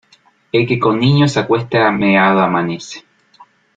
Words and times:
El 0.51 0.65
que 0.65 0.79
con 0.79 0.99
niños 0.99 1.33
se 1.33 1.41
acuesta, 1.41 1.91
meado 1.91 2.39
amanece. 2.39 3.05